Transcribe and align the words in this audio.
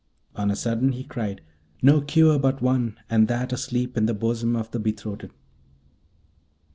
On 0.35 0.49
a 0.49 0.55
sudden 0.55 0.93
he 0.93 1.03
cried, 1.03 1.41
'No 1.83 2.01
cure 2.01 2.39
but 2.39 2.59
one, 2.59 2.97
and 3.07 3.27
that 3.27 3.53
a 3.53 3.57
sleep 3.57 3.95
in 3.95 4.07
the 4.07 4.15
bosom 4.15 4.55
of 4.55 4.71
the 4.71 4.79
betrothed!' 4.79 5.29